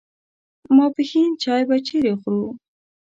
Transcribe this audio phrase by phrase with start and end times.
[0.75, 2.47] ماپښین چای به چیرې خورو.